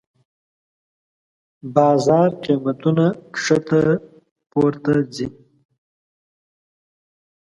[1.75, 3.81] بازار قېمتونه کښته
[4.51, 5.27] پورته ځي.